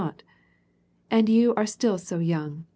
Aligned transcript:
t 0.15 0.25
And 1.11 1.29
you 1.29 1.53
are 1.53 1.67
still 1.67 1.99
so 1.99 2.17
young. 2.17 2.65